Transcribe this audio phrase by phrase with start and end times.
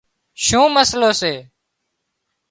[0.43, 1.33] شُون مسئلو سي